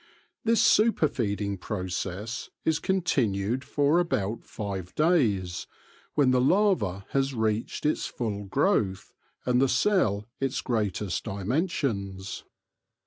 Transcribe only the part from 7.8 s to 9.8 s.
its full growth and the